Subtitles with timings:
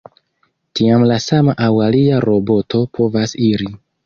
[0.79, 3.71] Tiam la sama aŭ alia roboto povas iri.